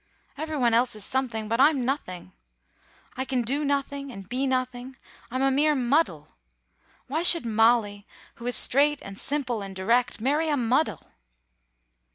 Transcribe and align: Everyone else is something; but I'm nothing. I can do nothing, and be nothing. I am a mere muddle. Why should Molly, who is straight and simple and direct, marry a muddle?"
Everyone 0.35 0.73
else 0.73 0.95
is 0.95 1.05
something; 1.05 1.47
but 1.47 1.61
I'm 1.61 1.85
nothing. 1.85 2.31
I 3.15 3.23
can 3.23 3.43
do 3.43 3.63
nothing, 3.63 4.11
and 4.11 4.27
be 4.27 4.47
nothing. 4.47 4.95
I 5.29 5.35
am 5.35 5.43
a 5.43 5.51
mere 5.51 5.75
muddle. 5.75 6.29
Why 7.05 7.21
should 7.21 7.45
Molly, 7.45 8.07
who 8.37 8.47
is 8.47 8.55
straight 8.55 9.03
and 9.03 9.19
simple 9.19 9.61
and 9.61 9.75
direct, 9.75 10.19
marry 10.19 10.49
a 10.49 10.57
muddle?" 10.57 11.05